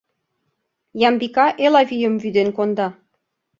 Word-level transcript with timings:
Ямбика 1.07 1.45
Элавийым 1.65 2.15
вӱден 2.21 2.49
конда. 2.57 2.87